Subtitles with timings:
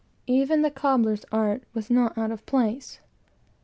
[0.25, 2.99] Even the cobbler's art was not out of place.